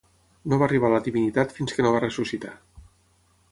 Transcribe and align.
No 0.53 0.57
va 0.61 0.65
arribar 0.67 0.89
a 0.89 0.93
la 0.93 1.01
divinitat 1.09 1.53
fins 1.59 1.77
que 1.77 1.87
no 1.87 1.93
va 1.99 2.01
ressuscitar. 2.07 2.57